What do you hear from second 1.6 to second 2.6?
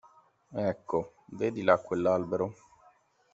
là quell'albero?